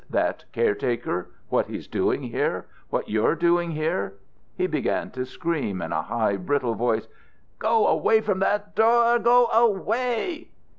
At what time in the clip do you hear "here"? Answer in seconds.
2.23-2.65, 3.73-4.13